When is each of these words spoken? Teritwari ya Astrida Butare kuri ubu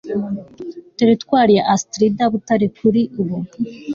Teritwari 0.97 1.51
ya 1.57 1.63
Astrida 1.73 2.23
Butare 2.33 2.67
kuri 2.77 3.01
ubu 3.19 3.37